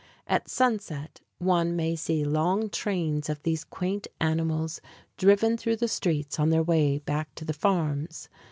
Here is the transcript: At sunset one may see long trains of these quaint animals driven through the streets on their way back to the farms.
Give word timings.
At 0.25 0.49
sunset 0.49 1.21
one 1.37 1.75
may 1.75 1.95
see 1.95 2.23
long 2.25 2.71
trains 2.71 3.29
of 3.29 3.43
these 3.43 3.63
quaint 3.63 4.07
animals 4.19 4.81
driven 5.15 5.57
through 5.57 5.75
the 5.75 5.87
streets 5.87 6.39
on 6.39 6.49
their 6.49 6.63
way 6.63 6.97
back 6.97 7.35
to 7.35 7.45
the 7.45 7.53
farms. 7.53 8.27